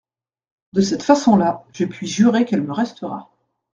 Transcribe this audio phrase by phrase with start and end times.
[0.73, 3.29] De cette façon-là, je puis jurer qu'elle me restera.